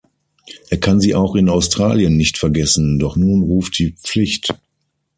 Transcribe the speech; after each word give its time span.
Er 0.71 0.79
kann 0.79 0.99
sie 0.99 1.13
auch 1.13 1.35
in 1.35 1.47
Australien 1.47 2.17
nicht 2.17 2.39
vergessen, 2.39 2.97
doch 2.97 3.17
nun 3.17 3.43
ruft 3.43 3.77
die 3.77 3.91
Pflicht. 3.91 4.51